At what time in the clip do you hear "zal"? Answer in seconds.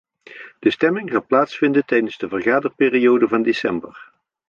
1.11-1.25